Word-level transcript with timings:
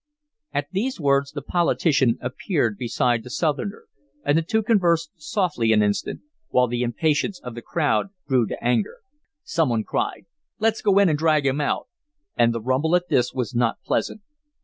At 0.51 0.65
these 0.71 0.99
words 0.99 1.29
the 1.31 1.43
politician 1.43 2.17
appeared 2.21 2.75
beside 2.75 3.23
the 3.23 3.29
Southerner, 3.29 3.83
and 4.25 4.35
the 4.35 4.41
two 4.41 4.63
conversed 4.63 5.11
softly 5.15 5.71
an 5.73 5.83
instant, 5.83 6.21
while 6.49 6.65
the 6.67 6.81
impatience 6.81 7.39
of 7.41 7.53
the 7.53 7.61
crowd 7.61 8.07
grew 8.25 8.47
to 8.47 8.63
anger. 8.65 9.01
Some 9.43 9.69
one 9.69 9.83
cried: 9.83 10.25
"Let's 10.57 10.81
go 10.81 10.97
in 10.97 11.07
and 11.07 11.19
drag 11.19 11.45
him 11.45 11.61
out," 11.61 11.87
and 12.35 12.51
the 12.51 12.61
rumble 12.61 12.95
at 12.95 13.09
this 13.09 13.31
was 13.31 13.53
not 13.53 13.77
pleasant. 13.85 14.21